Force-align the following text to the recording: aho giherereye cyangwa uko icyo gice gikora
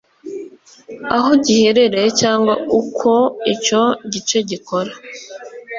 aho 1.15 1.29
giherereye 1.45 2.09
cyangwa 2.21 2.53
uko 2.79 3.11
icyo 3.53 3.81
gice 4.11 4.37
gikora 4.49 4.91